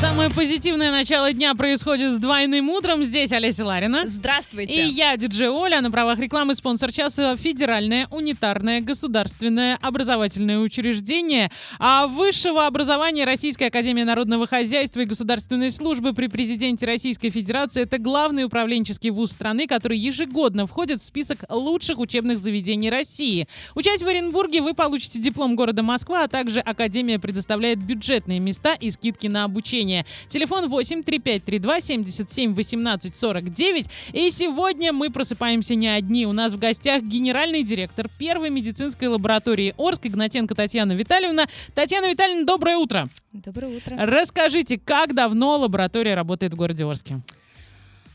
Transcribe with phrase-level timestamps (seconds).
[0.00, 3.02] Самое позитивное начало дня происходит с двойным утром.
[3.02, 4.06] Здесь Олеся Ларина.
[4.06, 4.86] Здравствуйте.
[4.86, 11.50] И я, диджей Оля, на правах рекламы спонсор часа Федеральное унитарное государственное образовательное учреждение
[11.80, 17.82] а высшего образования Российская Академия Народного Хозяйства и Государственной службы при президенте Российской Федерации.
[17.82, 23.48] Это главный управленческий вуз страны, который ежегодно входит в список лучших учебных заведений России.
[23.74, 28.92] Учась в Оренбурге, вы получите диплом города Москва, а также Академия предоставляет бюджетные места и
[28.92, 29.87] скидки на обучение.
[30.28, 33.86] Телефон 8 3532 77 18 49.
[34.12, 36.26] И сегодня мы просыпаемся не одни.
[36.26, 41.46] У нас в гостях генеральный директор первой медицинской лаборатории Орск Игнатенко Татьяна Витальевна.
[41.74, 43.08] Татьяна Витальевна, доброе утро.
[43.32, 43.96] Доброе утро.
[43.98, 47.20] Расскажите, как давно лаборатория работает в городе Орске?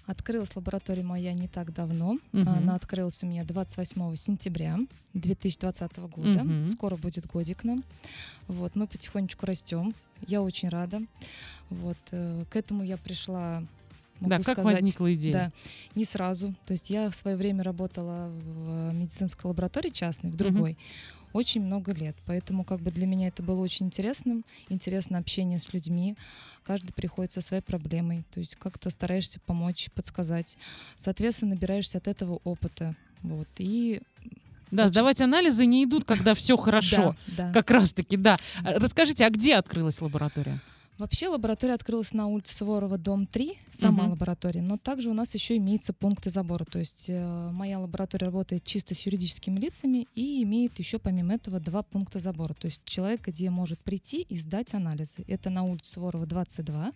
[0.05, 2.17] Открылась лаборатория моя не так давно.
[2.33, 2.49] Мгм.
[2.49, 4.79] Она открылась у меня 28 сентября
[5.13, 6.43] 2020 года.
[6.43, 6.67] Мгм.
[6.67, 7.83] Скоро будет годик нам.
[8.47, 9.93] Вот, мы потихонечку растем.
[10.27, 11.01] Я очень рада.
[11.69, 13.63] Вот, э, к этому я пришла.
[14.23, 15.33] Могу да, как сказать, возникла идея?
[15.33, 15.51] Да,
[15.95, 16.53] не сразу.
[16.65, 20.77] То есть я в свое время работала в медицинской лаборатории частной, в другой,
[21.33, 22.15] очень много лет.
[22.25, 24.45] Поэтому как бы для меня это было очень интересным.
[24.69, 26.15] Интересно общение с людьми.
[26.63, 28.23] Каждый приходит со своей проблемой.
[28.31, 30.57] То есть как-то стараешься помочь, подсказать.
[30.97, 32.95] Соответственно, набираешься от этого опыта.
[33.23, 33.47] Вот.
[33.57, 34.01] И
[34.69, 37.15] Да, сдавать анализы не идут, когда все хорошо.
[37.27, 37.53] Да, да.
[37.53, 38.37] Как раз-таки, да.
[38.63, 40.59] А Расскажите, а где открылась лаборатория?
[40.99, 44.11] Вообще лаборатория открылась на улице Суворова, дом 3, сама Мгм.
[44.11, 46.65] лаборатория, но также у нас еще имеется пункты забора.
[46.65, 51.59] То есть э, моя лаборатория работает чисто с юридическими лицами и имеет еще помимо этого
[51.59, 52.53] два пункта забора.
[52.53, 55.25] То есть человек, где может прийти и сдать анализы.
[55.27, 56.91] Это на улице Суворова, 22,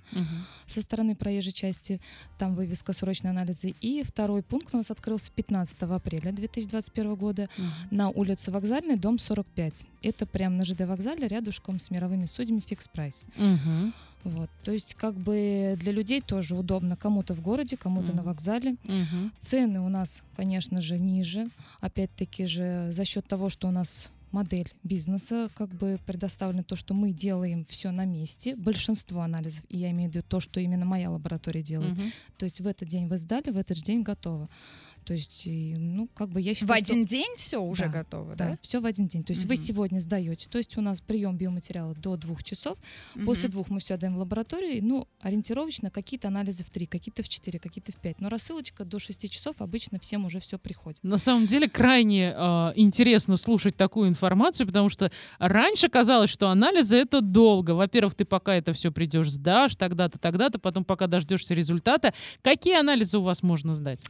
[0.67, 1.99] со стороны проезжей части,
[2.37, 3.73] там вывеска «Срочные анализы».
[3.81, 7.49] И второй пункт у нас открылся 15 апреля 2021 года
[7.89, 9.85] на улице Вокзальной, дом 45.
[10.07, 13.23] Это прямо на ЖД вокзале, рядышком с мировыми судьями «Фикс Прайс».
[13.35, 13.93] Мгм.
[14.23, 16.95] Вот, то есть как бы для людей тоже удобно.
[16.95, 18.23] Кому-то в городе, кому-то на Мгм.
[18.23, 18.75] вокзале.
[18.85, 19.31] Мгм.
[19.41, 21.49] Цены у нас, конечно же, ниже.
[21.81, 26.93] Опять-таки же за счет того, что у нас модель бизнеса, как бы предоставлено то, что
[26.93, 28.55] мы делаем все на месте.
[28.55, 31.97] Большинство анализов, и я имею в виду то, что именно моя лаборатория делает.
[31.97, 32.11] Мгм.
[32.37, 34.47] То есть в этот день вы сдали, в этот же день готово.
[35.07, 38.35] То есть, ну, как бы я считаю, В что- один день все уже Да, готово,
[38.35, 38.57] да, да?
[38.61, 39.23] все в один день.
[39.23, 39.63] То есть вы Мгм.
[39.63, 40.49] сегодня сдаете.
[40.49, 42.77] То есть у нас прием биоматериала до двух часов.
[43.25, 43.51] После Мгм.
[43.53, 44.83] двух мы все отдаем в лабораторию.
[44.83, 48.19] Ну, ориентировочно какие-то анализы в три, какие-то в четыре, какие-то в пять.
[48.19, 51.01] Но рассылочка до шести часов обычно всем уже все приходит.
[51.03, 56.97] На самом деле крайне э, интересно слушать такую информацию, потому что раньше казалось, что анализы
[56.97, 57.71] это долго.
[57.71, 62.13] Во-первых, ты пока это все придешь, сдашь, тогда-то, тогда-то, потом пока дождешься результата.
[62.41, 64.01] Какие анализы у вас можно сдать?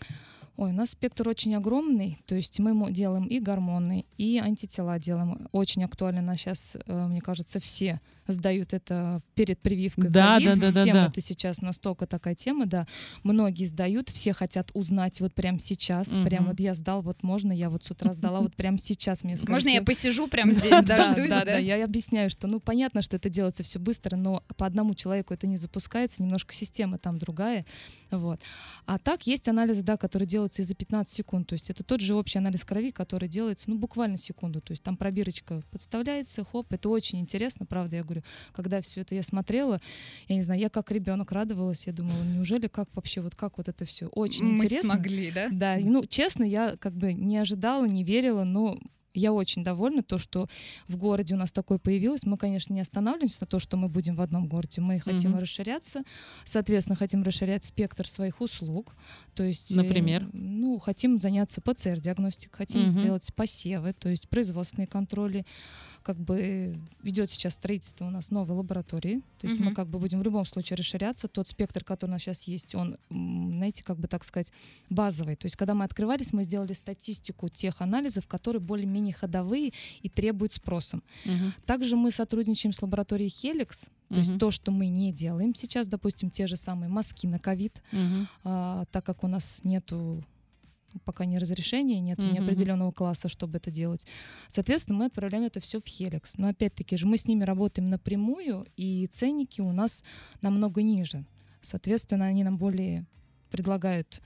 [0.58, 2.18] Ой, у нас спектр очень огромный.
[2.26, 5.48] То есть мы делаем и гормоны, и антитела делаем.
[5.52, 10.10] Очень актуально нас сейчас, мне кажется, все сдают это перед прививкой.
[10.10, 11.08] Да, да, да, да, Всем да.
[11.08, 12.88] это сейчас настолько такая тема, да.
[13.24, 16.08] Многие сдают, все хотят узнать вот прямо сейчас.
[16.08, 16.26] Мгм.
[16.26, 19.36] Прям вот я сдал, вот можно, я вот с утра сдала, вот прямо сейчас мне
[19.36, 19.52] скажите.
[19.52, 21.46] Можно я посижу прямо здесь, Да, дождусь, да, да?
[21.46, 25.34] да, я объясняю, что, ну, понятно, что это делается все быстро, но по одному человеку
[25.34, 27.66] это не запускается, немножко система там другая,
[28.12, 28.42] вот.
[28.86, 32.00] А так есть анализы, да, которые делаются и за 15 секунд, то есть это тот
[32.02, 36.72] же общий анализ крови, который делается, ну, буквально секунду, то есть там пробирочка подставляется, хоп,
[36.72, 39.82] это очень интересно, правда, я говорю, когда все это я смотрела,
[40.28, 43.68] я не знаю, я как ребенок радовалась, я думала, неужели как вообще, вот как вот
[43.68, 44.94] это все, очень Мы интересно.
[44.94, 45.48] смогли, да?
[45.52, 48.78] Да, ну, честно, я как бы не ожидала, не верила, но
[49.14, 50.48] я очень довольна, то, что
[50.88, 52.24] в городе у нас такое появилось.
[52.24, 54.82] Мы, конечно, не останавливаемся на то, что мы будем в одном городе.
[54.82, 55.40] Мы хотим Мгм.
[55.40, 56.04] расширяться,
[56.46, 58.96] соответственно, хотим расширять спектр своих услуг.
[59.34, 60.30] То есть, э, Например?
[60.34, 62.90] ну, хотим заняться ПЦР-диагностикой, хотим Мгм.
[62.90, 65.46] сделать посевы, то есть производственные контроли.
[66.04, 69.22] Как бы идет сейчас строительство у нас новой лаборатории.
[69.40, 69.76] То есть мы Мгм.
[69.76, 71.28] как бы будем в любом случае расширяться.
[71.28, 74.52] Тот спектр, который у нас сейчас есть, он, знаете, как бы так сказать,
[74.90, 75.36] базовый.
[75.36, 80.54] То есть когда мы открывались, мы сделали статистику тех анализов, которые более-менее ходовые и требуют
[80.54, 81.04] спросом.
[81.26, 81.54] Мгм.
[81.66, 83.88] Также мы сотрудничаем с лабораторией Helix.
[84.10, 84.20] То Мгм.
[84.22, 88.28] есть то, что мы не делаем сейчас, допустим, те же самые мазки на ковид, Мгм.
[88.44, 90.24] а, так как у нас нету
[91.04, 92.34] пока не разрешения, нет Мгм.
[92.34, 94.06] неопределенного класса, чтобы это делать.
[94.50, 96.24] Соответственно, мы отправляем это все в Helix.
[96.38, 100.04] Но опять-таки же мы с ними работаем напрямую, и ценники у нас
[100.42, 101.26] намного ниже.
[101.62, 103.06] Соответственно, они нам более
[103.52, 104.22] предлагают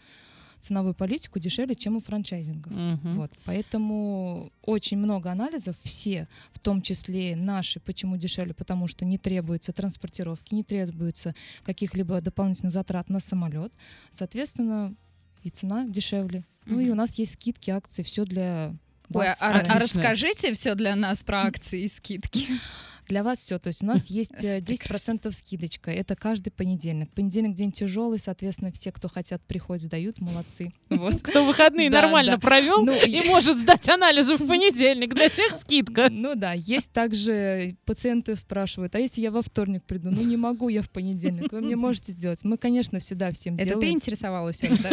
[0.62, 2.72] ценовую политику дешевле, чем у франчайзингов.
[2.72, 3.16] Мгм.
[3.16, 9.18] Вот, поэтому очень много анализов, все, в том числе наши, почему дешевле, потому что не
[9.18, 13.74] требуется транспортировки, не требуется каких-либо дополнительных затрат на самолет,
[14.12, 14.96] соответственно,
[15.44, 16.46] и цена дешевле.
[16.66, 18.76] Ну и у нас есть скидки, акции, все для
[19.14, 22.48] Ой, а, а расскажите все для нас про акции и скидки.
[23.12, 23.60] Для вас все.
[23.60, 25.92] То есть у нас есть э, 10% скидочка.
[25.92, 27.12] Это каждый понедельник.
[27.12, 30.72] Понедельник день тяжелый, соответственно, все, кто хотят, приходят, сдают, молодцы.
[30.90, 31.22] Вот.
[31.22, 32.40] Кто выходные Да, нормально да.
[32.40, 36.08] провел Ну, и может сдать анализы в понедельник, для тех скидка.
[36.10, 40.10] Ну да, есть также пациенты спрашивают, а если я во вторник приду?
[40.10, 42.40] Ну не могу я в понедельник, вы мне можете сделать.
[42.44, 43.96] Мы, конечно, всегда всем Это ты делаем.
[43.96, 44.92] интересовалась, Оль, да?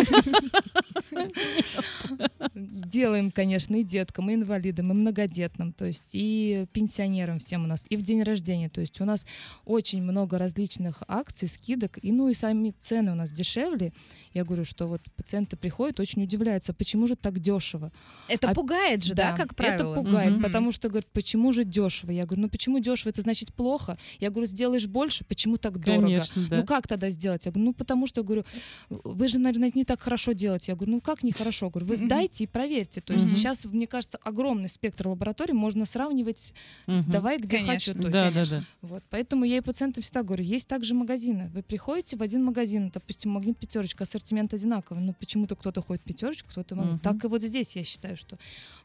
[2.89, 7.85] Делаем, конечно, и деткам, и инвалидам, и многодетным, то есть и пенсионерам всем у нас,
[7.91, 8.69] и в день рождения.
[8.71, 9.27] То есть у нас
[9.67, 13.93] очень много различных акций, скидок, и ну и сами цены у нас дешевле.
[14.33, 17.93] Я говорю, что вот пациенты приходят, очень удивляются, почему же так дешево?
[18.29, 19.93] Это А- пугает же, да, как правило?
[19.93, 20.43] Это пугает, Мгм.
[20.43, 22.11] потому что говорят, почему же дешево?
[22.11, 23.11] Я говорю, ну почему дешево?
[23.11, 23.99] Это значит плохо.
[24.19, 26.05] Я говорю, сделаешь больше, почему так дорого?
[26.07, 26.57] Конечно, да.
[26.59, 27.45] Ну как тогда сделать?
[27.45, 28.45] Я говорю, ну потому что, говорю,
[28.89, 30.73] вы же, наверное, не так хорошо делаете.
[30.73, 31.69] Я говорю, ну как нехорошо?
[31.69, 32.78] Говорю, вы сдайте и проверьте.
[32.85, 33.37] То есть Мгм.
[33.37, 36.53] сейчас, мне кажется, огромный спектр лабораторий можно сравнивать,
[36.87, 37.01] Мгм.
[37.01, 37.75] сдавай где Конечно.
[37.75, 37.93] хочу.
[37.95, 38.65] То есть, Да, да, да.
[38.83, 41.51] вот, поэтому я и пациентам всегда говорю, есть также магазины.
[41.55, 46.07] Вы приходите в один магазин, допустим, магнит пятерочка, ассортимент одинаковый, но почему-то кто-то ходит в
[46.07, 46.95] пятерочку, кто-то в магнит.
[46.95, 47.01] Мгм.
[47.03, 48.39] Так и вот здесь я считаю, что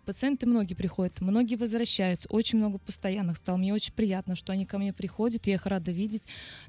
[0.06, 3.58] пациенты многие приходят, многие возвращаются, очень много постоянных стало.
[3.58, 6.24] Мне очень приятно, что они ко мне приходят, я их рада видеть.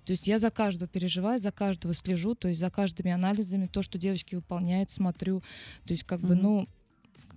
[0.05, 3.82] То есть я за каждого переживаю, за каждого слежу, то есть за каждыми анализами, то,
[3.82, 5.41] что девочки выполняют, смотрю.
[5.87, 6.43] То есть как бы, Мгм.
[6.43, 6.69] ну,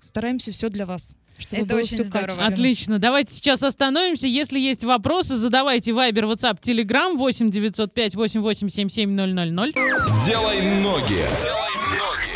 [0.08, 1.12] стараемся все для вас.
[1.38, 2.26] Чтобы Это было очень здорово.
[2.28, 2.50] качественно.
[2.52, 3.00] Отлично.
[3.00, 4.26] Давайте сейчас остановимся.
[4.26, 9.72] Если есть вопросы, задавайте Вайбер, WhatsApp, Telegram 8 905 8877 000.
[10.26, 11.67] Делай ноги.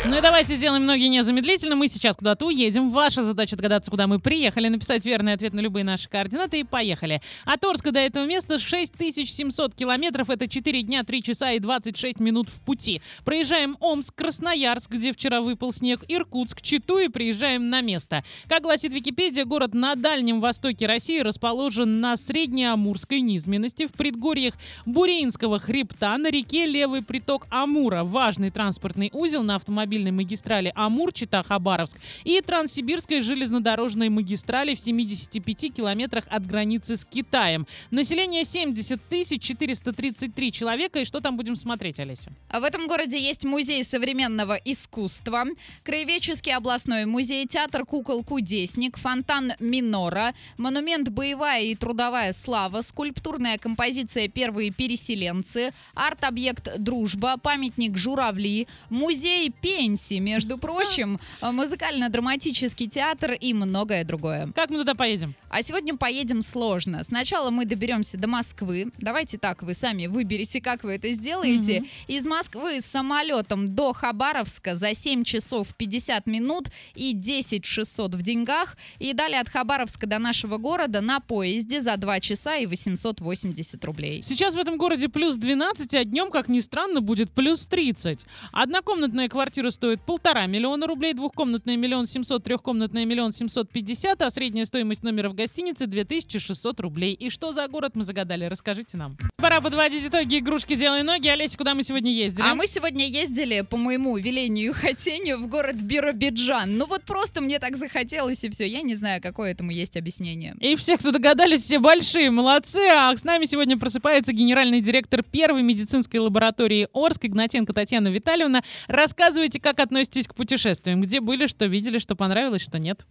[0.04, 1.76] Ну и давайте сделаем ноги незамедлительно.
[1.76, 2.90] Мы сейчас куда-то уедем.
[2.90, 7.22] Ваша задача догадаться, куда мы приехали, написать верный ответ на любые наши координаты и поехали.
[7.44, 10.28] От Орска до этого места 6700 километров.
[10.28, 13.00] Это 4 дня, 3 часа и 26 минут в пути.
[13.24, 18.24] Проезжаем Омск, Красноярск, где вчера выпал снег, Иркутск, Читу и приезжаем на место.
[18.48, 25.60] Как гласит Википедия, город на Дальнем Востоке России расположен на Среднеамурской низменности в предгорьях Буринского
[25.60, 28.02] хребта на реке Левый приток Амура.
[28.02, 29.54] Важный транспортный узел на
[29.92, 37.66] автомобильной магистрали Амур-Чита-Хабаровск и Транссибирской железнодорожной магистрали в 75 километрах от границы с Китаем.
[37.90, 39.00] Население 70
[39.40, 41.00] 433 человека.
[41.00, 42.32] И что там будем смотреть, Олеся?
[42.48, 45.44] А в этом городе есть музей современного искусства,
[45.84, 54.28] краеведческий областной музей, театр кукол «Кудесник», фонтан Минора, монумент «Боевая и трудовая слава», скульптурная композиция
[54.28, 59.50] «Первые переселенцы», арт-объект «Дружба», памятник «Журавли», музей
[59.82, 64.52] пенси, между прочим, музыкально-драматический театр и многое другое.
[64.54, 65.34] Как мы туда поедем?
[65.50, 67.02] А сегодня поедем сложно.
[67.02, 68.92] Сначала мы доберемся до Москвы.
[68.98, 71.80] Давайте так, вы сами выберете, как вы это сделаете.
[71.80, 71.88] Мгм.
[72.06, 78.22] Из Москвы с самолетом до Хабаровска за 7 часов 50 минут и 10 600 в
[78.22, 78.76] деньгах.
[79.00, 84.22] И далее от Хабаровска до нашего города на поезде за 2 часа и 880 рублей.
[84.22, 88.24] Сейчас в этом городе плюс 12, а днем, как ни странно, будет плюс 30.
[88.52, 94.64] Однокомнатная квартира стоит полтора миллиона рублей, двухкомнатная миллион семьсот, трехкомнатная миллион семьсот пятьдесят, а средняя
[94.66, 97.14] стоимость номера в гостинице 2600 рублей.
[97.14, 98.44] И что за город мы загадали?
[98.44, 99.16] Расскажите нам.
[99.36, 101.26] Пора подводить итоги игрушки «Делай ноги».
[101.26, 102.44] Олеся, куда мы сегодня ездили?
[102.46, 106.76] А мы сегодня ездили по моему велению и хотению в город Биробиджан.
[106.76, 108.66] Ну вот просто мне так захотелось и все.
[108.66, 110.54] Я не знаю, какое этому есть объяснение.
[110.60, 112.80] И все, кто догадались, все большие молодцы.
[112.94, 118.62] А с нами сегодня просыпается генеральный директор первой медицинской лаборатории Орск Игнатенко Татьяна Витальевна.
[118.86, 121.00] Рассказывайте, как относитесь к путешествиям.
[121.00, 123.06] Где были, что видели, что понравилось, что нет.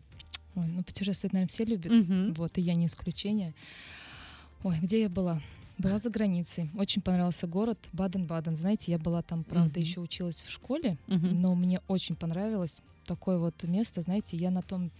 [0.55, 1.91] Ой, ну путешествовать, наверное, все любят.
[1.91, 2.33] Мгм.
[2.33, 3.53] Вот, и я не исключение.
[4.63, 5.41] Ой, где я была?
[5.77, 6.69] Была за границей.
[6.77, 8.55] Очень понравился город Баден-Баден.
[8.57, 9.87] Знаете, я была там, правда, Мгм.
[9.89, 11.41] еще училась в школе, Мгм.
[11.41, 14.01] но мне очень понравилось такое вот место.
[14.01, 14.91] Знаете, я на том...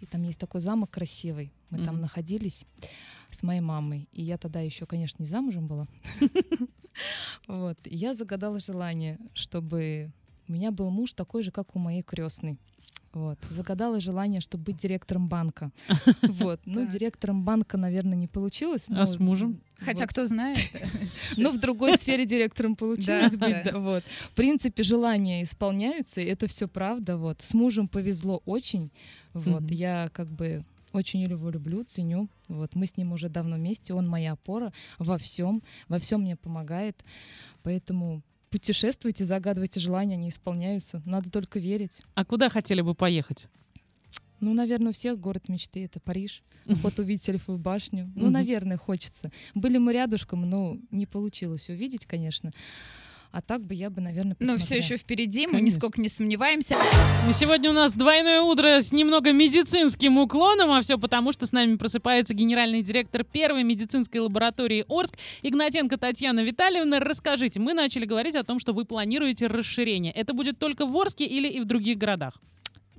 [0.00, 1.52] И там есть такой замок красивый.
[1.70, 2.02] Мы там Мгм.
[2.02, 2.66] находились
[3.30, 4.08] с моей мамой.
[4.12, 5.86] И я тогда еще, конечно, не замужем была.
[7.48, 7.78] Вот.
[7.86, 10.12] Я загадала желание, чтобы
[10.52, 12.58] у меня был муж такой же, как у моей крестной.
[13.14, 13.38] Вот.
[13.48, 15.70] Загадала желание, чтобы быть директором банка.
[16.22, 16.60] Вот.
[16.66, 18.86] Ну, директором банка, наверное, не получилось.
[18.90, 19.62] А с мужем?
[19.78, 20.58] Хотя кто знает.
[21.38, 23.72] Но в другой сфере директором получилось быть.
[23.72, 24.04] Вот.
[24.04, 27.16] В принципе, желания исполняются, и это все правда.
[27.16, 27.40] Вот.
[27.40, 28.90] С мужем повезло очень.
[29.32, 29.70] Вот.
[29.70, 32.28] Я как бы очень его люблю, ценю.
[32.48, 32.74] Вот.
[32.74, 37.02] Мы с ним уже давно вместе, он моя опора во всем, во всем мне помогает.
[37.62, 41.02] Поэтому путешествуйте, загадывайте желания, они исполняются.
[41.06, 42.02] Надо только верить.
[42.14, 43.48] А куда хотели бы поехать?
[44.40, 46.42] Ну, наверное, у всех город мечты это Париж.
[46.66, 48.12] Вот увидеть Эльфовую башню.
[48.14, 49.32] Ну, наверное, хочется.
[49.54, 52.52] Были мы рядышком, но не получилось увидеть, конечно.
[53.32, 54.82] А так бы я бы, наверное, Ну, все посмотрела.
[54.84, 55.76] еще впереди, мы Конечно.
[55.76, 56.76] нисколько не сомневаемся.
[57.32, 61.76] Сегодня у нас двойное утро с немного медицинским уклоном, а все потому, что с нами
[61.76, 67.00] просыпается генеральный директор первой медицинской лаборатории Орск Игнатенко Татьяна Витальевна.
[67.00, 70.12] Расскажите, мы начали говорить о том, что вы планируете расширение.
[70.12, 72.34] Это будет только в Орске или и в других городах?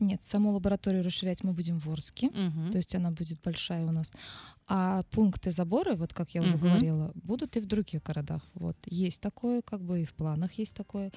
[0.04, 2.30] Нет, саму лабораторию расширять мы будем в Орске.
[2.30, 2.72] Мгм.
[2.72, 4.12] То есть она будет большая у нас.
[4.68, 6.60] А пункты забора, вот как я уже Мгм.
[6.60, 8.42] говорила, будут и в других городах.
[8.54, 11.12] Вот есть такое, как бы и в планах есть такое.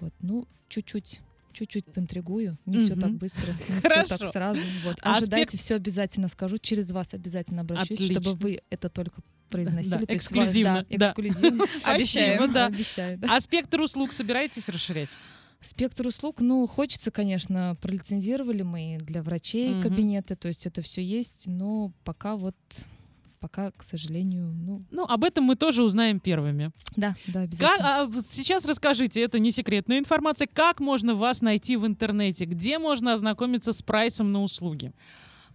[0.00, 1.20] Вот, ну, чуть-чуть
[1.52, 4.18] чуть-чуть поинтригую, не все так быстро, не все Хорошо.
[4.18, 4.60] так сразу.
[4.84, 4.96] Вот.
[5.02, 8.22] А Ожидайте, все обязательно скажу, через вас обязательно обращусь, Отлично.
[8.22, 9.90] чтобы вы это только произносили.
[9.90, 11.06] Да, есть вас- эксклюзивно, да, да.
[11.08, 11.64] эксклюзивно.
[11.84, 12.52] Обещаем.
[12.52, 12.66] Да.
[12.66, 13.36] Обещаю, да.
[13.36, 15.10] А спектр услуг собираетесь расширять?
[15.62, 19.82] Спектр услуг, ну, хочется, конечно, пролицензировали мы для врачей Мгм.
[19.82, 22.54] кабинеты, то есть это все есть, но пока вот,
[23.40, 26.72] пока, к сожалению, ну, Ну, об этом мы тоже узнаем первыми.
[26.96, 28.00] да, да, Как- обязательно.
[28.00, 32.78] а, в- сейчас расскажите, это не секретная информация, как можно вас найти в интернете, где
[32.78, 34.92] можно ознакомиться с прайсом на услуги?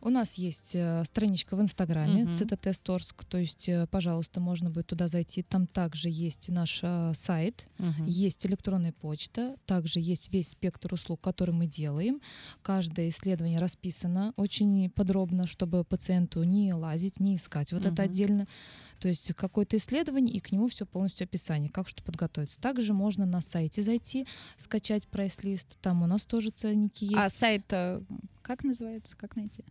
[0.06, 2.34] У нас есть э, страничка в Инстаграме, Мгм.
[2.34, 5.42] Цитотест Орск, то есть, э, пожалуйста, можно будет туда зайти.
[5.42, 8.06] Там также есть наш э, сайт, Мгм.
[8.06, 12.22] есть электронная почта, также есть весь спектр услуг, который мы делаем.
[12.62, 18.12] Каждое исследование расписано очень подробно, чтобы пациенту не лазить, не искать вот это Мгм.
[18.12, 18.48] отдельно.
[19.00, 22.60] То есть какое-то исследование, и к нему все полностью описание, как что подготовиться.
[22.62, 27.18] Также можно на сайте зайти, скачать прайс-лист, там у нас тоже ценники есть.
[27.18, 27.66] А сайт
[28.44, 29.18] как называется?
[29.18, 29.64] Как найти?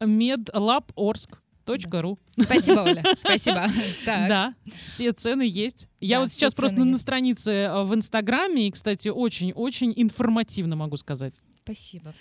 [0.00, 2.18] medlaborsk.ru.
[2.40, 3.02] Спасибо, Оля.
[3.18, 3.70] Спасибо.
[4.04, 4.28] Так.
[4.28, 5.88] Да, все цены есть.
[6.00, 7.02] Я Да, вот сейчас просто цены на есть.
[7.02, 11.34] странице э, в Инстаграме, и, кстати, очень-очень информативно могу сказать.
[11.62, 12.14] Спасибо.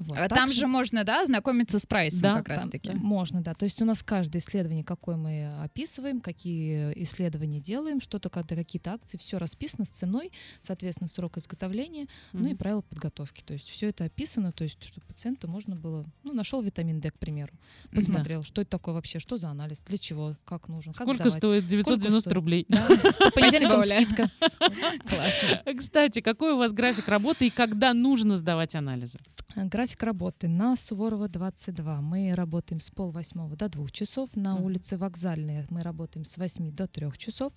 [0.00, 0.16] Вот.
[0.18, 2.90] А Там же можно, да, ознакомиться с прайсом Да, как раз Там, таки.
[2.90, 3.52] э, Можно, да.
[3.52, 8.94] То есть у нас каждое исследование, какое мы описываем, какие исследования делаем, что-то, когда какие-то
[8.94, 13.42] акции, все расписано с ценой, соответственно, срок изготовления, ну и правила подготовки.
[13.42, 17.10] То есть все это описано, то есть чтобы пациенту можно было, ну, нашел витамин D,
[17.10, 17.52] к примеру,
[17.92, 21.38] посмотрел, что это такое вообще, что за анализ, для чего, как нужен, как Сколько сдавать.
[21.38, 21.66] стоит?
[21.66, 22.34] 990 стоит?
[22.34, 22.66] рублей.
[23.32, 24.30] Спасибо, скидка.
[25.08, 25.62] Классно.
[25.76, 29.18] Кстати, какой у вас график работы и когда нужно сдавать анализы?
[29.60, 32.00] А, График работы на Суворова 22.
[32.00, 34.30] Мы работаем с полвосьмого до двух часов.
[34.34, 34.64] На Мгм.
[34.64, 37.52] улице Вокзальная мы работаем с 8 до трех часов.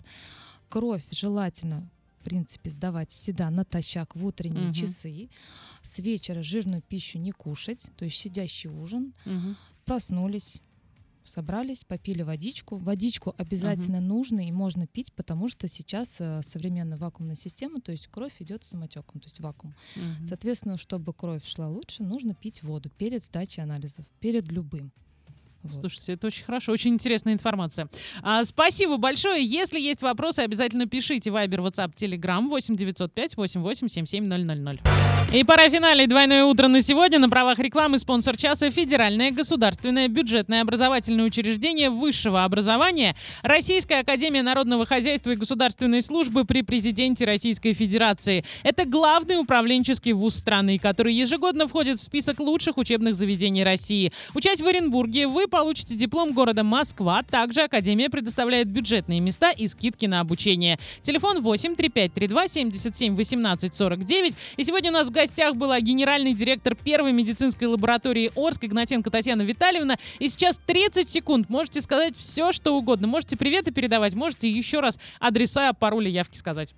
[0.68, 1.88] Кровь желательно,
[2.20, 4.74] в принципе, сдавать всегда натощак в утренние Мгм.
[4.74, 5.30] часы.
[5.82, 9.14] С вечера жирную пищу не кушать, то есть сидящий ужин.
[9.86, 10.60] Проснулись,
[11.24, 12.76] собрались, попили водичку.
[12.76, 18.08] Водичку обязательно нужно и можно пить, потому что сейчас э, современная вакуумная система, то есть
[18.08, 19.74] кровь идет самотеком, то есть вакуум.
[19.96, 20.26] Мгм.
[20.28, 24.92] Соответственно, чтобы кровь шла лучше, нужно пить воду перед сдачей анализов, перед любым.
[25.62, 25.80] Вот.
[25.80, 27.88] Слушайте, это очень хорошо, очень интересная информация.
[28.22, 29.42] А, спасибо большое.
[29.42, 31.30] Если есть вопросы, обязательно пишите.
[31.30, 35.13] Вайбер, WhatsApp, Telegram 8 905 88 77 000.
[35.34, 37.18] И пора финалей двойное утро на сегодня.
[37.18, 44.86] На правах рекламы спонсор часа Федеральное государственное бюджетное образовательное учреждение высшего образования Российская академия народного
[44.86, 48.44] хозяйства и государственной службы при президенте Российской Федерации.
[48.62, 54.12] Это главный управленческий вуз страны, который ежегодно входит в список лучших учебных заведений России.
[54.34, 57.24] Учась в Оренбурге, вы получите диплом города Москва.
[57.24, 60.78] Также Академия предоставляет бюджетные места и скидки на обучение.
[61.02, 64.34] Телефон 8 3532 77 18 49.
[64.58, 65.23] И сегодня у нас в гостях
[65.54, 69.96] была генеральный директор первой медицинской лаборатории Орск Игнатенко Татьяна Витальевна.
[70.18, 71.48] И сейчас 30 секунд.
[71.48, 73.06] Можете сказать все, что угодно.
[73.06, 76.74] Можете приветы передавать, можете еще раз адреса, пароли, явки сказать.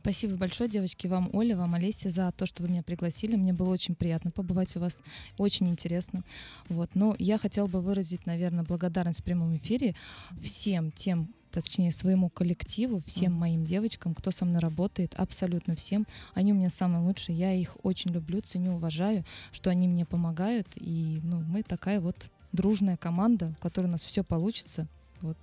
[0.00, 3.36] Спасибо большое, девочки, вам, Оля, вам, Олеся, за то, что вы меня пригласили.
[3.36, 5.02] Мне было очень приятно побывать у вас,
[5.38, 6.22] очень интересно.
[6.68, 6.90] Вот.
[6.94, 9.94] Но я хотела бы выразить, наверное, благодарность в прямом эфире
[10.42, 16.06] всем тем, точнее, своему коллективу, всем моим девочкам, кто со мной работает, абсолютно всем.
[16.34, 20.68] Они у меня самые лучшие, я их очень люблю, ценю, уважаю, что они мне помогают.
[20.76, 24.86] И ну, мы такая вот дружная команда, в которой у нас все получится.
[25.20, 25.36] Вот.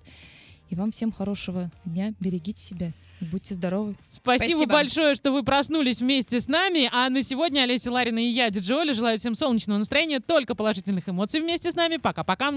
[0.70, 3.96] И вам всем хорошего дня, берегите себя, будьте здоровы.
[4.10, 4.74] Спасибо, Спасибо.
[4.74, 6.90] большое, что вы проснулись вместе с нами.
[6.92, 11.10] А на сегодня Олеся Ларина и я, Диджи Оля, желаю всем солнечного настроения, только положительных
[11.10, 11.98] эмоций вместе с нами.
[11.98, 12.52] Пока-пока.